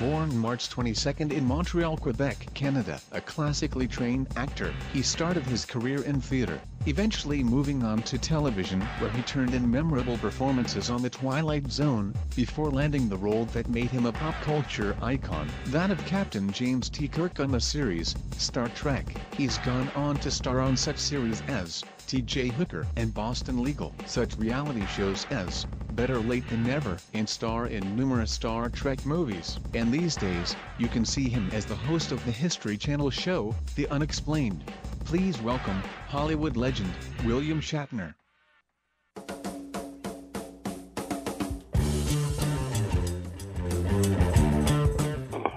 Born 0.00 0.34
March 0.38 0.70
22nd 0.70 1.30
in 1.30 1.44
Montreal, 1.44 1.98
Quebec, 1.98 2.46
Canada, 2.54 2.98
a 3.12 3.20
classically 3.20 3.86
trained 3.86 4.28
actor, 4.34 4.72
he 4.94 5.02
started 5.02 5.44
his 5.44 5.66
career 5.66 6.02
in 6.04 6.22
theater, 6.22 6.58
eventually 6.86 7.44
moving 7.44 7.82
on 7.82 8.00
to 8.04 8.16
television 8.16 8.80
where 8.98 9.10
he 9.10 9.20
turned 9.20 9.52
in 9.52 9.70
memorable 9.70 10.16
performances 10.16 10.88
on 10.88 11.02
The 11.02 11.10
Twilight 11.10 11.70
Zone, 11.70 12.14
before 12.34 12.70
landing 12.70 13.10
the 13.10 13.18
role 13.18 13.44
that 13.52 13.68
made 13.68 13.90
him 13.90 14.06
a 14.06 14.12
pop 14.12 14.34
culture 14.40 14.96
icon, 15.02 15.50
that 15.66 15.90
of 15.90 16.02
Captain 16.06 16.50
James 16.50 16.88
T. 16.88 17.06
Kirk 17.06 17.38
on 17.38 17.50
the 17.50 17.60
series, 17.60 18.16
Star 18.38 18.70
Trek. 18.70 19.04
He's 19.36 19.58
gone 19.58 19.90
on 19.94 20.16
to 20.20 20.30
star 20.30 20.60
on 20.60 20.78
such 20.78 20.96
series 20.96 21.42
as 21.42 21.84
T.J. 22.10 22.48
Hooker 22.48 22.88
and 22.96 23.14
Boston 23.14 23.62
Legal, 23.62 23.94
such 24.04 24.36
reality 24.36 24.84
shows 24.86 25.28
as 25.30 25.64
Better 25.92 26.18
Late 26.18 26.42
Than 26.50 26.64
Never, 26.64 26.98
and 27.14 27.28
star 27.28 27.68
in 27.68 27.94
numerous 27.94 28.32
Star 28.32 28.68
Trek 28.68 29.06
movies. 29.06 29.60
And 29.74 29.92
these 29.92 30.16
days, 30.16 30.56
you 30.76 30.88
can 30.88 31.04
see 31.04 31.28
him 31.28 31.48
as 31.52 31.66
the 31.66 31.76
host 31.76 32.10
of 32.10 32.24
the 32.24 32.32
History 32.32 32.76
Channel 32.76 33.10
show, 33.10 33.54
The 33.76 33.86
Unexplained. 33.90 34.64
Please 35.04 35.40
welcome 35.40 35.80
Hollywood 36.08 36.56
legend 36.56 36.90
William 37.24 37.60
Shatner. 37.60 38.12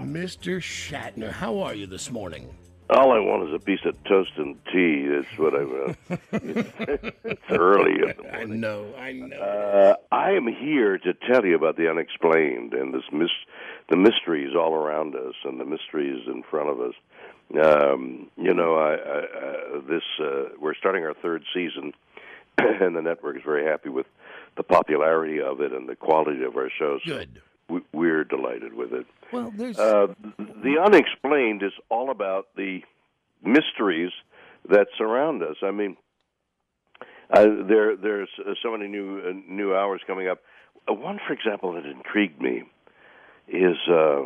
Mr. 0.04 0.60
Shatner, 0.60 1.32
how 1.32 1.58
are 1.58 1.74
you 1.74 1.88
this 1.88 2.12
morning? 2.12 2.48
All 2.90 3.12
I 3.12 3.18
want 3.18 3.48
is 3.48 3.54
a 3.54 3.58
piece 3.58 3.80
of 3.86 3.94
toast 4.04 4.32
and 4.36 4.56
tea. 4.66 5.08
That's 5.08 5.38
what 5.38 5.54
I 5.54 5.64
want. 5.64 5.96
it's 7.24 7.50
early 7.50 7.92
in 7.92 8.14
the 8.18 8.34
I 8.34 8.44
know, 8.44 8.94
I 8.94 9.12
know. 9.12 9.36
Uh, 9.36 9.96
I 10.12 10.32
am 10.32 10.46
here 10.46 10.98
to 10.98 11.14
tell 11.14 11.46
you 11.46 11.56
about 11.56 11.76
the 11.76 11.88
unexplained 11.88 12.74
and 12.74 12.92
this 12.92 13.04
mis- 13.10 13.30
the 13.88 13.96
mysteries 13.96 14.54
all 14.54 14.74
around 14.74 15.14
us 15.14 15.34
and 15.44 15.58
the 15.58 15.64
mysteries 15.64 16.26
in 16.26 16.42
front 16.42 16.68
of 16.68 16.80
us. 16.80 16.94
Um, 17.62 18.30
you 18.36 18.52
know, 18.52 18.74
I, 18.74 18.94
I, 18.94 19.18
uh, 19.18 19.80
this 19.88 20.02
uh, 20.20 20.54
we're 20.58 20.74
starting 20.74 21.04
our 21.04 21.14
third 21.14 21.42
season, 21.54 21.92
and 22.58 22.94
the 22.94 23.02
network 23.02 23.36
is 23.36 23.42
very 23.44 23.64
happy 23.64 23.88
with 23.88 24.06
the 24.56 24.62
popularity 24.62 25.40
of 25.40 25.60
it 25.60 25.72
and 25.72 25.88
the 25.88 25.96
quality 25.96 26.42
of 26.44 26.56
our 26.56 26.70
shows. 26.78 27.00
Good. 27.04 27.40
We, 27.68 27.80
we're 27.92 28.24
delighted 28.24 28.74
with 28.74 28.92
it. 28.92 29.06
Well, 29.32 29.52
there's 29.56 29.78
Uh, 29.78 30.08
the 30.38 30.76
unexplained 30.84 31.62
is 31.62 31.72
all 31.88 32.10
about 32.10 32.48
the 32.56 32.82
mysteries 33.42 34.12
that 34.68 34.88
surround 34.98 35.42
us. 35.42 35.56
I 35.62 35.70
mean, 35.70 35.96
uh, 37.30 37.46
there 37.66 37.96
there's 37.96 38.28
uh, 38.38 38.52
so 38.62 38.70
many 38.72 38.88
new 38.88 39.18
uh, 39.20 39.32
new 39.48 39.74
hours 39.74 40.02
coming 40.06 40.28
up. 40.28 40.40
Uh, 40.88 40.92
one, 40.94 41.18
for 41.26 41.32
example, 41.32 41.72
that 41.72 41.86
intrigued 41.86 42.40
me 42.40 42.64
is 43.48 43.76
uh, 43.90 44.22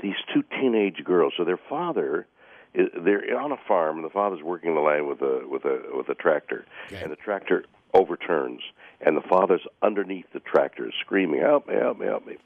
these 0.00 0.16
two 0.32 0.42
teenage 0.60 1.02
girls. 1.04 1.32
So 1.36 1.44
their 1.44 1.60
father. 1.68 2.26
is- 2.74 2.90
They're 3.04 3.38
on 3.38 3.52
a 3.52 3.56
farm, 3.68 3.96
and 3.98 4.04
the 4.04 4.10
father's 4.10 4.42
working 4.42 4.74
the 4.74 4.80
land 4.80 5.06
with 5.06 5.22
a 5.22 5.46
with 5.48 5.64
a 5.64 5.76
with 5.96 6.08
a 6.08 6.14
tractor, 6.16 6.64
Okay. 6.86 7.00
and 7.02 7.10
the 7.12 7.16
tractor 7.16 7.64
overturns, 7.94 8.60
and 9.00 9.16
the 9.16 9.28
father's 9.28 9.66
underneath 9.82 10.26
the 10.32 10.40
tractor, 10.40 10.90
screaming, 11.00 11.40
"Help 11.40 11.68
me! 11.68 11.74
Help 11.74 11.98
me! 11.98 12.06
Help 12.06 12.26
me!" 12.26 12.36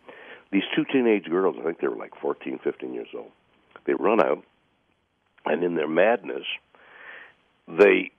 these 0.51 0.65
two 0.75 0.85
teenage 0.85 1.25
girls, 1.25 1.57
I 1.59 1.65
think 1.65 1.81
they 1.81 1.89
were 1.89 1.97
like 1.97 2.15
14, 2.21 2.59
15 2.63 2.95
years 2.95 3.09
old, 3.15 3.31
they 3.85 3.95
run 3.95 4.21
out, 4.21 4.43
and 5.45 5.63
in 5.63 5.75
their 5.75 5.89
madness, 5.89 6.45
they 7.67 8.11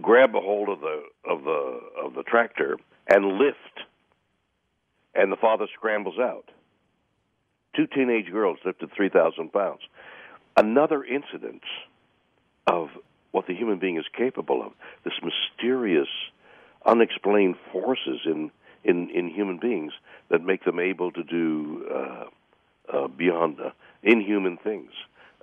grab 0.00 0.34
a 0.34 0.40
hold 0.40 0.68
of 0.68 0.80
the 0.80 1.02
of 1.28 1.44
the 1.44 1.80
of 2.02 2.14
the 2.14 2.22
tractor 2.22 2.78
and 3.08 3.38
lift, 3.38 3.86
and 5.14 5.30
the 5.30 5.36
father 5.36 5.66
scrambles 5.74 6.18
out. 6.18 6.48
Two 7.74 7.86
teenage 7.86 8.30
girls 8.30 8.58
lifted 8.64 8.90
three 8.92 9.08
thousand 9.08 9.52
pounds. 9.52 9.80
Another 10.56 11.02
incident 11.02 11.62
of 12.66 12.88
what 13.32 13.46
the 13.46 13.54
human 13.54 13.78
being 13.78 13.96
is 13.96 14.04
capable 14.16 14.62
of. 14.62 14.72
This 15.04 15.14
mysterious, 15.22 16.08
unexplained 16.86 17.56
forces 17.72 18.20
in 18.24 18.50
in, 18.84 19.10
in 19.10 19.28
human 19.28 19.58
beings 19.58 19.92
that 20.28 20.42
make 20.42 20.64
them 20.64 20.80
able 20.80 21.12
to 21.12 21.22
do 21.22 21.86
uh, 21.94 22.24
uh, 22.92 23.06
beyond 23.06 23.60
uh, 23.60 23.70
inhuman 24.02 24.56
things, 24.56 24.90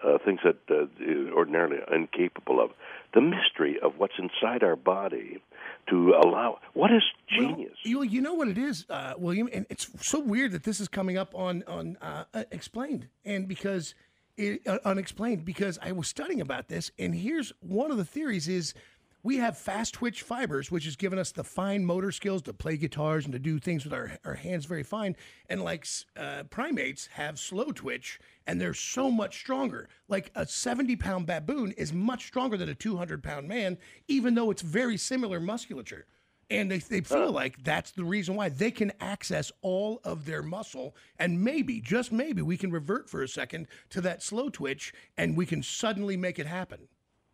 uh, 0.04 0.18
things 0.26 0.42
that 0.44 0.58
uh, 0.70 1.34
ordinarily 1.34 1.78
are 1.88 1.96
incapable 1.96 2.60
of. 2.60 2.72
The 3.14 3.22
mystery 3.22 3.80
of 3.82 3.94
what's 3.98 4.16
inside 4.20 4.62
our 4.62 4.76
body 4.76 5.42
to 5.90 6.14
allow 6.22 6.60
what 6.74 6.92
is 6.92 7.02
genius. 7.30 7.78
Well, 7.86 8.04
you, 8.04 8.04
you 8.04 8.22
know 8.22 8.34
what 8.34 8.50
it 8.50 8.58
is, 8.58 8.86
uh, 8.90 9.14
William, 9.18 9.50
and 9.52 9.66
it's 9.70 9.88
so 10.06 10.20
weird 10.20 10.52
that 10.52 10.64
this 10.64 10.80
is 10.80 10.88
coming 10.88 11.18
up 11.18 11.34
on 11.34 11.64
on 11.68 11.98
uh, 12.02 12.26
explained, 12.52 13.08
and 13.26 13.48
because 13.48 13.96
it, 14.38 14.62
uh, 14.68 14.80
unexplained, 14.86 15.46
because 15.46 15.80
I 15.82 15.92
was 15.92 16.08
studying 16.08 16.42
about 16.42 16.68
this, 16.68 16.92
and 17.00 17.16
here's 17.16 17.52
one 17.62 17.90
of 17.90 17.98
the 17.98 18.06
theories 18.06 18.48
is 18.48 18.74
we 19.22 19.38
have 19.38 19.58
fast 19.58 19.96
twitch 19.96 20.22
fibers, 20.22 20.72
which 20.72 20.86
has 20.86 20.96
given 20.96 21.20
us 21.20 21.32
the 21.32 21.44
fine 21.44 21.84
motor 21.84 22.12
skills 22.12 22.42
to 22.44 22.54
play 22.54 22.78
guitars 22.78 23.26
and 23.26 23.34
to 23.34 23.40
do 23.40 23.60
things 23.60 23.84
with 23.84 23.94
our, 23.94 24.18
our 24.24 24.36
hands 24.36 24.66
very 24.66 24.84
fine. 24.84 25.16
And 25.50 25.62
like 25.62 25.86
uh, 26.16 26.44
primates 26.50 27.08
have 27.08 27.38
slow 27.38 27.72
twitch, 27.72 28.20
and 28.48 28.62
they're 28.62 28.74
so 28.74 29.12
much 29.12 29.38
stronger. 29.38 29.90
Like 30.08 30.32
a 30.36 30.46
70 30.46 30.96
pound 30.96 31.26
baboon 31.26 31.74
is 31.74 31.92
much 31.92 32.28
stronger 32.28 32.56
than 32.56 32.70
a 32.70 32.76
200 32.76 33.22
pound 33.22 33.48
man, 33.48 33.78
even 34.08 34.36
though 34.36 34.52
it's 34.52 34.62
very 34.62 34.98
similar 34.98 35.40
musculature. 35.40 36.06
And 36.52 36.72
they, 36.72 36.80
they 36.80 37.02
feel 37.02 37.32
like 37.32 37.64
that's 37.64 37.92
the 37.92 38.04
reason 38.04 38.36
why 38.36 38.50
they 38.50 38.72
can 38.72 38.92
access 39.00 39.52
all 39.62 40.02
of 40.04 40.26
their 40.26 40.42
muscle. 40.42 40.96
And 41.20 41.44
maybe, 41.44 41.80
just 41.80 42.12
maybe, 42.12 42.42
we 42.42 42.58
can 42.58 42.72
revert 42.72 43.08
for 43.08 43.22
a 43.22 43.28
second 43.28 43.68
to 43.92 44.02
that 44.02 44.24
slow 44.24 44.50
twitch 44.50 44.92
and 45.16 45.38
we 45.38 45.46
can 45.46 45.62
suddenly 45.62 46.18
make 46.18 46.40
it 46.40 46.48
happen. 46.48 46.88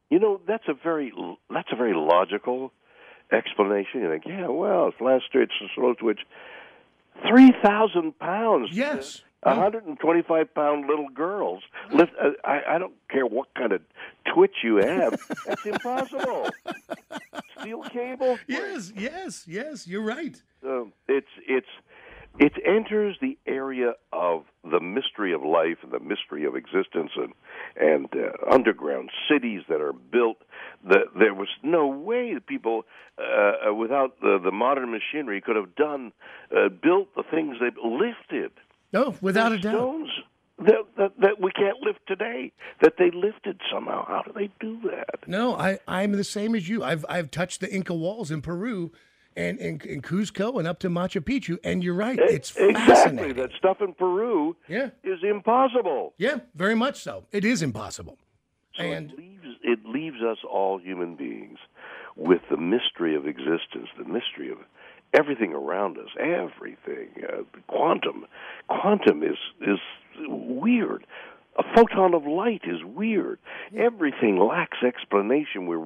You 0.09 0.19
know, 0.19 0.39
that's 0.47 0.67
a 0.67 0.73
very 0.73 1.11
that's 1.49 1.69
a 1.71 1.75
very 1.75 1.93
logical 1.93 2.71
explanation. 3.31 4.01
You 4.01 4.09
think, 4.09 4.23
yeah, 4.25 4.47
well, 4.47 4.87
it's 4.87 4.97
fast 4.97 5.31
twitch, 5.31 5.51
a 5.61 5.67
slow 5.75 5.93
twitch, 5.93 6.19
three 7.27 7.53
thousand 7.63 8.17
pounds. 8.19 8.69
Yes. 8.71 9.21
A 9.43 9.49
125 9.49 10.55
pound 10.55 10.87
little 10.87 11.07
girls. 11.09 11.61
Lift, 11.93 12.13
uh, 12.19 12.31
I, 12.43 12.61
I 12.67 12.77
don't 12.79 12.95
care 13.11 13.27
what 13.27 13.53
kind 13.53 13.73
of 13.73 13.81
twitch 14.33 14.55
you 14.63 14.77
have. 14.77 15.19
That's 15.45 15.63
impossible. 15.67 16.49
Steel 17.59 17.83
cable. 17.83 18.39
Yes, 18.47 18.91
yes, 18.95 19.45
yes, 19.47 19.85
you're 19.85 20.01
right. 20.01 20.41
So 20.63 20.91
it's 21.07 21.27
it's 21.47 21.67
it 22.39 22.53
enters 22.65 23.17
the 23.21 23.37
area 23.47 23.93
of 24.11 24.43
the 24.63 24.79
mystery 24.79 25.33
of 25.33 25.43
life 25.43 25.77
and 25.83 25.91
the 25.91 25.99
mystery 25.99 26.45
of 26.45 26.55
existence 26.55 27.11
and 27.15 27.33
and 27.77 28.07
uh, 28.13 28.53
underground 28.53 29.09
cities 29.29 29.61
that 29.69 29.81
are 29.81 29.93
built. 29.93 30.37
That 30.83 31.07
there 31.17 31.33
was 31.33 31.47
no 31.63 31.87
way 31.87 32.33
that 32.33 32.45
people, 32.45 32.83
uh, 33.17 33.69
uh, 33.69 33.73
without 33.73 34.19
the, 34.21 34.39
the 34.43 34.51
modern 34.51 34.91
machinery, 34.91 35.41
could 35.41 35.55
have 35.55 35.75
done 35.75 36.11
uh, 36.51 36.69
built 36.69 37.13
the 37.15 37.23
things 37.23 37.57
they've 37.59 37.73
lifted. 37.83 38.51
No, 38.91 39.15
without 39.21 39.51
a 39.51 39.57
doubt. 39.57 39.73
Stones 39.73 40.09
that, 40.59 40.85
that 40.97 41.11
that 41.19 41.41
we 41.41 41.51
can't 41.51 41.79
lift 41.81 41.99
today. 42.07 42.51
That 42.81 42.93
they 42.97 43.11
lifted 43.11 43.59
somehow. 43.71 44.05
How 44.07 44.23
do 44.23 44.31
they 44.33 44.49
do 44.59 44.79
that? 44.89 45.27
No, 45.27 45.55
I, 45.55 45.79
I'm 45.87 46.13
the 46.13 46.23
same 46.23 46.55
as 46.55 46.69
you. 46.69 46.83
I've 46.83 47.05
I've 47.09 47.31
touched 47.31 47.61
the 47.61 47.73
Inca 47.73 47.93
walls 47.93 48.31
in 48.31 48.41
Peru, 48.41 48.91
and 49.35 49.59
in, 49.59 49.81
in 49.81 50.01
Cuzco 50.01 50.57
and 50.59 50.67
up 50.67 50.79
to 50.79 50.89
Machu 50.89 51.21
Picchu. 51.21 51.57
And 51.63 51.83
you're 51.83 51.93
right, 51.95 52.17
it's 52.19 52.51
exactly 52.55 52.73
fascinating. 52.73 53.35
that 53.37 53.49
stuff 53.57 53.77
in 53.81 53.93
Peru 53.93 54.55
Yeah. 54.67 54.89
is 55.03 55.19
impossible. 55.23 56.13
Yeah, 56.17 56.37
very 56.55 56.75
much 56.75 57.01
so. 57.01 57.25
It 57.31 57.43
is 57.45 57.61
impossible. 57.61 58.17
So 58.77 58.83
and 58.83 59.11
it 59.11 59.17
leaves 59.17 59.45
it 59.63 59.79
leaves 59.85 60.21
us 60.21 60.37
all 60.49 60.77
human 60.79 61.15
beings 61.15 61.57
with 62.15 62.41
the 62.49 62.57
mystery 62.57 63.15
of 63.15 63.25
existence, 63.27 63.87
the 63.97 64.05
mystery 64.05 64.51
of 64.51 64.57
everything 65.13 65.53
around 65.53 65.97
us, 65.97 66.09
everything. 66.19 67.09
Uh, 67.27 67.43
quantum, 67.67 68.25
quantum 68.67 69.23
is 69.23 69.37
is 69.61 69.79
weird. 70.27 71.05
A 71.57 71.63
photon 71.75 72.13
of 72.13 72.25
light 72.25 72.63
is 72.65 72.83
weird. 72.83 73.39
Everything 73.75 74.37
lacks 74.37 74.79
explanation. 74.85 75.67
We 75.67 75.77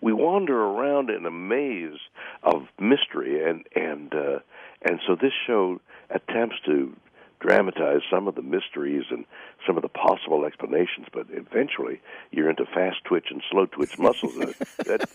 we 0.00 0.12
wander 0.12 0.56
around 0.56 1.10
in 1.10 1.26
a 1.26 1.30
maze 1.30 1.98
of 2.44 2.62
mystery, 2.78 3.42
and 3.48 3.66
and 3.74 4.14
uh, 4.14 4.38
and 4.82 5.00
so 5.06 5.16
this 5.16 5.32
show 5.46 5.80
attempts 6.10 6.56
to 6.66 6.94
dramatize 7.46 8.00
some 8.10 8.26
of 8.26 8.34
the 8.34 8.42
mysteries 8.42 9.04
and 9.10 9.24
some 9.66 9.76
of 9.76 9.82
the 9.82 9.88
possible 9.88 10.44
explanations, 10.44 11.06
but 11.12 11.26
eventually 11.30 12.00
you're 12.32 12.50
into 12.50 12.64
fast 12.66 12.96
twitch 13.04 13.26
and 13.30 13.40
slow 13.50 13.66
twitch 13.66 13.98
muscles. 13.98 14.34
and 14.36 14.54
that 14.86 15.08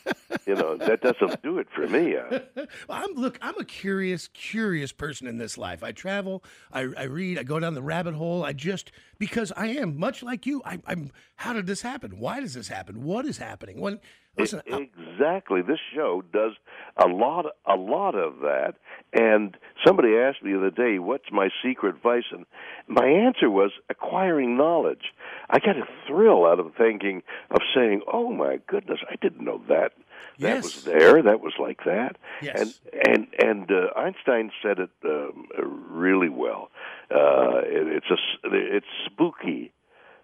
you 0.45 0.55
know 0.55 0.77
that 0.77 1.01
doesn't 1.01 1.41
do 1.43 1.59
it 1.59 1.67
for 1.75 1.87
me. 1.87 2.15
Uh, 2.15 2.39
Well, 2.87 3.03
I'm 3.03 3.13
look. 3.15 3.37
I'm 3.41 3.57
a 3.59 3.65
curious, 3.65 4.29
curious 4.29 4.91
person 4.91 5.27
in 5.27 5.37
this 5.37 5.57
life. 5.57 5.83
I 5.83 5.91
travel. 5.91 6.43
I, 6.71 6.87
I 6.97 7.03
read. 7.03 7.37
I 7.37 7.43
go 7.43 7.59
down 7.59 7.73
the 7.73 7.81
rabbit 7.81 8.13
hole. 8.13 8.43
I 8.43 8.53
just 8.53 8.91
because 9.17 9.51
I 9.57 9.67
am 9.67 9.97
much 9.99 10.23
like 10.23 10.45
you. 10.45 10.61
I, 10.65 10.79
I'm. 10.87 11.11
How 11.35 11.53
did 11.53 11.67
this 11.67 11.81
happen? 11.81 12.19
Why 12.19 12.39
does 12.39 12.53
this 12.53 12.69
happen? 12.69 13.03
What 13.03 13.25
is 13.25 13.37
happening? 13.39 13.79
When 13.81 13.99
listen, 14.37 14.61
I- 14.71 14.89
exactly. 14.97 15.61
This 15.61 15.79
show 15.93 16.23
does 16.33 16.53
a 16.97 17.07
lot, 17.07 17.45
a 17.65 17.75
lot 17.75 18.15
of 18.15 18.39
that. 18.41 18.75
And 19.13 19.57
somebody 19.85 20.15
asked 20.17 20.41
me 20.43 20.51
the 20.53 20.57
other 20.59 20.69
day, 20.69 20.97
"What's 20.99 21.31
my 21.31 21.49
secret 21.63 21.95
vice?" 22.01 22.23
And 22.31 22.45
my 22.87 23.05
answer 23.07 23.49
was 23.49 23.71
acquiring 23.89 24.55
knowledge. 24.57 25.13
I 25.49 25.59
got 25.59 25.77
a 25.77 25.87
thrill 26.07 26.45
out 26.45 26.59
of 26.59 26.73
thinking 26.75 27.23
of 27.49 27.61
saying, 27.75 28.01
"Oh 28.11 28.31
my 28.31 28.59
goodness, 28.67 28.99
I 29.09 29.15
didn't 29.21 29.43
know 29.43 29.61
that." 29.67 29.93
That 30.39 30.55
Yes. 30.55 30.63
was 30.63 30.83
there. 30.85 31.21
That 31.21 31.41
was 31.41 31.53
like 31.59 31.83
that. 31.83 32.15
Yes. 32.41 32.79
And 32.93 32.97
and 33.05 33.27
and 33.37 33.71
uh, 33.71 33.89
Einstein 33.97 34.51
said 34.63 34.79
it 34.79 34.89
um, 35.03 35.47
really 35.89 36.29
well. 36.29 36.71
Uh, 37.13 37.61
it, 37.65 37.87
it's 37.97 38.09
a 38.09 38.13
s- 38.13 38.39
it's 38.45 38.85
spooky 39.05 39.71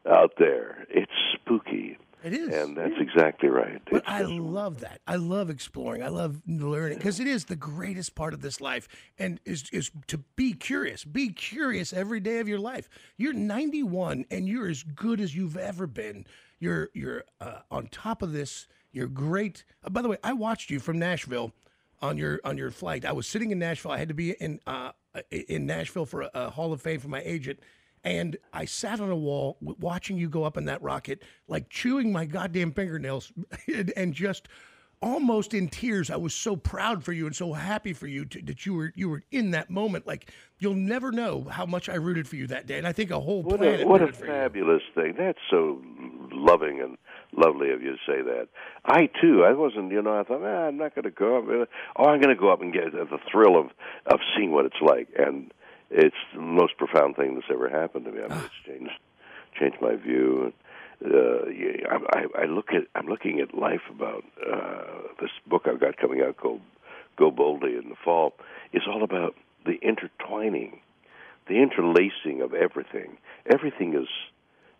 out 0.09 0.33
there. 0.37 0.85
It's 0.89 1.11
spooky. 1.33 1.97
It 2.27 2.33
is. 2.33 2.53
And 2.55 2.75
that's 2.77 2.93
exactly 2.99 3.49
right. 3.49 3.81
But 3.89 3.97
It's 3.97 4.07
I 4.09 4.19
just- 4.21 4.33
love 4.33 4.79
that. 4.81 5.01
I 5.07 5.15
love 5.15 5.49
exploring. 5.49 6.03
I 6.03 6.07
love 6.09 6.41
learning 6.47 6.97
because 6.97 7.19
it 7.19 7.27
is 7.27 7.45
the 7.45 7.55
greatest 7.55 8.15
part 8.15 8.33
of 8.33 8.41
this 8.41 8.59
life, 8.61 8.87
and 9.17 9.39
is 9.45 9.69
is 9.71 9.91
to 10.07 10.19
be 10.35 10.53
curious. 10.53 11.03
Be 11.03 11.29
curious 11.29 11.93
every 11.93 12.19
day 12.19 12.39
of 12.39 12.47
your 12.47 12.59
life. 12.59 12.89
You're 13.17 13.33
91, 13.33 14.25
and 14.31 14.47
you're 14.47 14.67
as 14.69 14.83
good 14.83 15.19
as 15.19 15.35
you've 15.35 15.57
ever 15.57 15.87
been. 15.87 16.25
You're 16.59 16.89
you're 16.93 17.23
uh, 17.39 17.59
on 17.71 17.87
top 17.87 18.21
of 18.21 18.31
this. 18.33 18.67
You're 18.91 19.07
great. 19.07 19.63
Uh, 19.83 19.89
by 19.89 20.01
the 20.01 20.09
way, 20.09 20.17
I 20.23 20.33
watched 20.33 20.69
you 20.69 20.79
from 20.79 20.97
Nashville 20.99 21.53
on 22.01 22.17
your 22.17 22.39
on 22.43 22.57
your 22.57 22.71
flight. 22.71 23.05
I 23.05 23.11
was 23.11 23.27
sitting 23.27 23.51
in 23.51 23.59
Nashville. 23.59 23.91
I 23.91 23.97
had 23.97 24.07
to 24.07 24.13
be 24.13 24.31
in 24.31 24.59
uh, 24.67 24.91
in 25.31 25.65
Nashville 25.65 26.05
for 26.05 26.21
a, 26.21 26.31
a 26.33 26.49
Hall 26.49 26.73
of 26.73 26.81
Fame 26.81 26.99
for 26.99 27.07
my 27.09 27.21
agent. 27.23 27.59
And 28.07 28.37
I 28.53 28.63
sat 28.63 29.01
on 29.01 29.09
a 29.09 29.17
wall 29.17 29.57
watching 29.59 30.17
you 30.17 30.29
go 30.29 30.45
up 30.45 30.55
in 30.55 30.63
that 30.65 30.81
rocket, 30.81 31.23
like 31.49 31.67
chewing 31.67 32.13
my 32.13 32.23
goddamn 32.23 32.71
fingernails 32.71 33.33
and, 33.67 33.91
and 33.97 34.13
just 34.13 34.47
almost 35.01 35.53
in 35.53 35.67
tears. 35.67 36.09
I 36.09 36.15
was 36.15 36.33
so 36.33 36.55
proud 36.55 37.03
for 37.03 37.11
you 37.11 37.25
and 37.25 37.35
so 37.35 37.51
happy 37.51 37.91
for 37.91 38.07
you 38.07 38.23
to, 38.23 38.41
that 38.43 38.65
you 38.65 38.75
were 38.75 38.93
you 38.95 39.09
were 39.09 39.23
in 39.31 39.51
that 39.51 39.69
moment. 39.69 40.07
Like 40.07 40.31
you'll 40.57 40.73
never 40.73 41.11
know 41.11 41.47
how 41.51 41.65
much 41.65 41.89
I 41.89 41.95
rooted 41.95 42.29
for 42.29 42.37
you 42.37 42.47
that 42.47 42.65
day, 42.65 42.77
and 42.77 42.87
I 42.87 42.93
think 42.93 43.11
a 43.11 43.19
whole 43.19 43.43
What 43.43 43.57
planet 43.59 43.81
a, 43.81 43.87
what 43.87 44.01
a 44.01 44.07
for 44.13 44.25
you. 44.25 44.31
fabulous 44.31 44.83
thing. 44.95 45.15
That's 45.17 45.37
so 45.49 45.81
loving 46.31 46.79
and 46.79 46.97
lovely 47.35 47.71
of 47.71 47.81
you 47.81 47.91
to 47.91 47.97
say 48.07 48.21
that. 48.21 48.47
I 48.85 49.09
too, 49.21 49.43
I 49.43 49.51
wasn't, 49.51 49.91
you 49.91 50.01
know, 50.01 50.17
I 50.17 50.23
thought, 50.23 50.41
ah, 50.43 50.67
I'm 50.67 50.77
not 50.77 50.95
going 50.95 51.03
to 51.03 51.11
go 51.11 51.39
up. 51.39 51.67
Oh, 51.97 52.05
I'm 52.05 52.21
going 52.21 52.33
to 52.33 52.39
go 52.39 52.53
up 52.53 52.61
and 52.61 52.71
get 52.71 52.93
the 52.93 53.19
thrill 53.29 53.59
of 53.59 53.67
of 54.05 54.21
seeing 54.37 54.51
what 54.51 54.65
it's 54.65 54.81
like, 54.81 55.09
and 55.17 55.51
it's 55.89 56.15
the 56.33 56.41
most 56.41 56.77
profound 56.77 57.15
thing 57.15 57.35
that's 57.35 57.47
ever 57.51 57.69
happened 57.69 58.05
to 58.05 58.11
me. 58.11 58.19
I 58.19 58.27
mean, 58.27 58.39
it's 58.39 58.65
changed 58.65 58.99
changed 59.59 59.77
my 59.81 59.95
view. 59.95 60.53
Uh, 61.03 61.47
yeah, 61.47 61.87
I, 61.89 62.19
I, 62.19 62.43
I 62.43 62.45
look 62.45 62.69
at 62.71 62.83
I'm 62.95 63.07
looking 63.07 63.39
at 63.39 63.53
life 63.53 63.81
about 63.89 64.23
uh, 64.41 65.13
this 65.21 65.31
book 65.45 65.63
I've 65.67 65.79
got 65.79 65.97
coming 65.97 66.21
out 66.21 66.37
called 66.37 66.61
Go 67.17 67.31
Boldly 67.31 67.75
in 67.75 67.89
the 67.89 67.95
fall. 68.03 68.33
It's 68.73 68.85
all 68.87 69.03
about 69.03 69.35
the 69.65 69.75
intertwining, 69.81 70.79
the 71.47 71.61
interlacing 71.61 72.41
of 72.41 72.53
everything. 72.53 73.17
Everything 73.45 73.93
is 73.93 74.07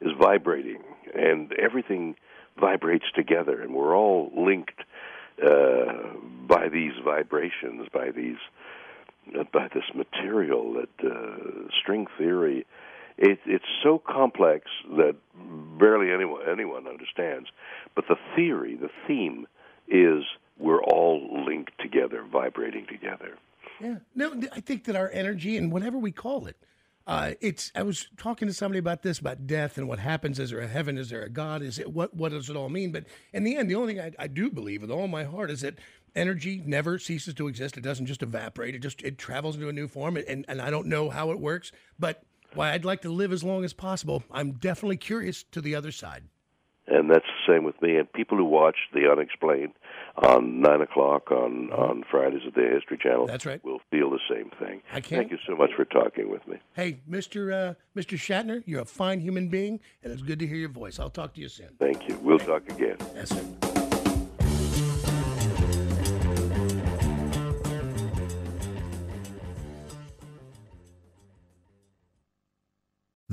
is 0.02 0.14
vibrating, 0.20 0.82
and 1.16 1.52
everything 1.54 2.16
vibrates 2.60 3.06
together, 3.16 3.62
and 3.62 3.74
we're 3.74 3.96
all 3.96 4.32
linked 4.36 4.80
uh, 5.44 5.94
by 6.48 6.70
these 6.70 6.94
vibrations, 7.04 7.88
by 7.94 8.10
these 8.12 8.38
by 9.54 9.68
this 9.74 9.84
material 9.94 10.74
that 10.74 11.10
uh, 11.10 11.70
string 11.82 12.08
theory. 12.18 12.66
It, 13.18 13.40
it's 13.46 13.66
so 13.84 13.98
complex 14.08 14.66
that 14.96 15.16
barely 15.80 16.12
anyone 16.12 16.42
anyone 16.48 16.88
understands. 16.88 17.50
But 17.96 18.06
the 18.08 18.16
theory, 18.36 18.76
the 18.76 18.92
theme, 19.08 19.48
is 19.88 20.24
we're 20.60 20.84
all 20.84 21.46
linked 21.46 21.74
together, 21.80 22.24
vibrating 22.32 22.86
together. 22.86 23.38
Yeah. 23.80 23.96
No, 24.16 24.40
I 24.54 24.60
think 24.60 24.86
that 24.86 24.96
our 24.96 25.10
energy 25.12 25.58
and 25.58 25.72
whatever 25.72 25.98
we 25.98 26.12
call 26.12 26.48
it, 26.48 26.58
uh, 27.08 27.32
it's. 27.40 27.72
I 27.74 27.84
was 27.84 28.08
talking 28.18 28.48
to 28.50 28.54
somebody 28.54 28.80
about 28.80 29.02
this, 29.02 29.20
about 29.20 29.48
death 29.48 29.78
and 29.78 29.88
what 29.88 29.98
happens. 29.98 30.40
Is 30.40 30.50
there 30.50 30.60
a 30.60 30.68
heaven? 30.68 30.98
Is 30.98 31.10
there 31.10 31.24
a 31.24 31.30
God? 31.30 31.62
Is 31.62 31.80
it 31.80 31.94
what? 31.94 32.14
What 32.14 32.34
does 32.34 32.50
it 32.50 32.56
all 32.56 32.70
mean? 32.70 32.92
But 32.92 33.06
in 33.32 33.44
the 33.46 33.56
end, 33.56 33.70
the 33.70 33.76
only 33.76 33.96
thing 33.96 34.04
I, 34.20 34.24
I 34.24 34.28
do 34.28 34.50
believe 34.50 34.82
with 34.82 34.92
all 34.92 35.08
my 35.08 35.24
heart 35.24 35.50
is 35.50 35.62
that 35.62 35.76
energy 36.16 36.62
never 36.66 36.98
ceases 37.00 37.34
to 37.36 37.48
exist. 37.48 37.78
It 37.78 37.82
doesn't 37.82 38.06
just 38.08 38.24
evaporate. 38.24 38.76
It 38.76 38.80
just 38.80 39.02
it 39.04 39.18
travels 39.18 39.56
into 39.56 39.70
a 39.70 39.74
new 39.74 39.88
form. 39.88 40.18
And 40.18 40.46
and 40.48 40.62
I 40.62 40.70
don't 40.70 40.88
know 40.88 41.10
how 41.10 41.32
it 41.32 41.40
works, 41.40 41.72
but 42.00 42.24
why 42.54 42.72
I'd 42.72 42.86
like 42.86 43.02
to 43.02 43.10
live 43.10 43.32
as 43.34 43.44
long 43.44 43.64
as 43.66 43.74
possible. 43.74 44.24
I'm 44.32 44.54
definitely 44.54 44.98
curious 44.98 45.44
to 45.52 45.62
the 45.62 45.76
other 45.76 45.92
side. 45.92 46.24
and 46.88 47.10
that's 47.10 47.26
the 47.26 47.54
same 47.54 47.64
with 47.66 47.80
me. 47.82 47.98
And 47.98 48.12
people 48.14 48.38
who 48.38 48.46
watch 48.46 48.78
The 48.94 49.12
Unexplained 49.12 49.74
on 50.24 50.62
nine 50.62 50.82
o'clock 50.82 51.30
on 51.32 51.70
on 51.72 52.04
Fridays 52.10 52.42
at 52.48 52.56
the 52.56 52.68
History 52.74 52.98
Channel, 52.98 53.28
That's 53.28 53.46
right. 53.46 53.64
will 53.64 53.82
feel 53.92 54.10
the 54.10 54.22
same 54.30 54.50
thing. 54.58 54.82
I 54.92 55.02
can't- 55.02 55.20
Thank 55.20 55.32
you 55.32 55.38
so 55.46 55.56
much 55.56 55.72
for 55.76 55.86
talking 55.86 56.30
with 56.32 56.48
me. 56.48 56.58
Hey, 56.74 57.02
Mister 57.06 57.52
uh, 57.52 57.74
Mister 57.94 58.16
Shatner, 58.16 58.64
you're 58.66 58.82
a 58.82 58.86
fine 58.86 59.20
human 59.20 59.50
being, 59.50 59.80
and 60.02 60.12
it's 60.14 60.22
good 60.24 60.40
to 60.40 60.48
hear 60.48 60.58
your 60.58 60.70
voice. 60.70 60.98
I'll 61.00 61.10
talk 61.10 61.34
to 61.36 61.42
you 61.42 61.50
soon. 61.50 61.70
Thank 61.78 62.08
you. 62.08 62.18
We'll 62.24 62.40
talk 62.40 62.64
again. 62.70 62.98
Yes, 63.14 63.30
sir. 63.30 63.67